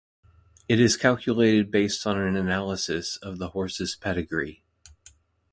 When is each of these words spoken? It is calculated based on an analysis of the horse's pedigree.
It 0.67 0.79
is 0.79 0.97
calculated 0.97 1.69
based 1.69 2.07
on 2.07 2.17
an 2.17 2.35
analysis 2.35 3.17
of 3.17 3.37
the 3.37 3.49
horse's 3.49 3.95
pedigree. 3.95 4.63